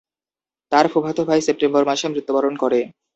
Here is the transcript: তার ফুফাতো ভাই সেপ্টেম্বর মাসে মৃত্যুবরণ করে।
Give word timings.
তার 0.71 0.85
ফুফাতো 0.91 1.21
ভাই 1.29 1.39
সেপ্টেম্বর 1.47 1.83
মাসে 1.89 2.05
মৃত্যুবরণ 2.09 2.53
করে। 2.63 2.79